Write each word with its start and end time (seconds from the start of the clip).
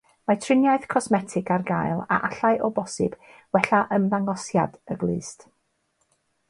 Mae 0.29 0.37
triniaethau 0.43 0.89
cosmetig 0.93 1.51
ar 1.57 1.65
gael 1.67 2.01
a 2.15 2.19
allai 2.29 2.53
o 2.69 2.71
bosib 2.79 3.19
wella 3.57 3.83
ymddangosiad 3.99 4.83
y 4.95 4.99
glust. 5.05 5.49